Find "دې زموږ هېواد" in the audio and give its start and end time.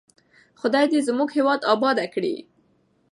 0.91-1.61